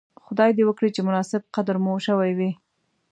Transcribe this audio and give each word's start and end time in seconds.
خدای 0.25 0.51
دې 0.57 0.63
وکړي 0.65 0.89
چې 0.95 1.01
مناسب 1.07 1.41
قدر 1.55 1.75
مو 1.83 1.93
شوی 2.05 2.31
وی. 2.37 2.51